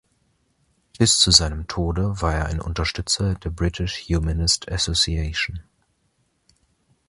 [0.97, 5.59] Bis zu seinem Tode war er ein Unterstützer der British Humanist Association.